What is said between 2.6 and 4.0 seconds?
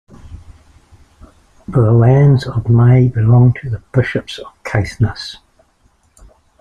Mey belonged to the